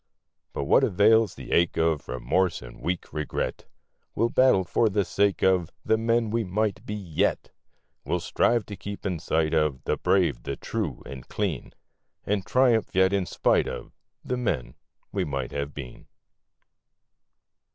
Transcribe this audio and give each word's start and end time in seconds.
But 0.53 0.63
what 0.63 0.83
avails 0.83 1.35
the 1.35 1.51
ache 1.51 1.77
of 1.77 2.07
Remorse 2.07 2.63
or 2.63 2.71
weak 2.71 3.13
regret? 3.13 3.67
We'll 4.15 4.29
battle 4.31 4.63
for 4.63 4.89
the 4.89 5.05
sake 5.05 5.43
of 5.43 5.69
The 5.85 5.95
men 5.95 6.31
we 6.31 6.43
might 6.43 6.83
be 6.87 6.95
yet! 6.95 7.51
We'll 8.03 8.19
strive 8.19 8.65
to 8.65 8.75
keep 8.75 9.05
in 9.05 9.19
sight 9.19 9.53
of 9.53 9.83
The 9.83 9.97
brave, 9.97 10.41
the 10.41 10.55
true, 10.55 11.03
and 11.05 11.27
clean, 11.27 11.73
And 12.25 12.43
triumph 12.43 12.95
yet 12.95 13.13
in 13.13 13.27
spite 13.27 13.67
of 13.67 13.91
The 14.25 14.37
men 14.37 14.73
we 15.11 15.23
might 15.23 15.51
have 15.51 15.71
been. 15.75 16.07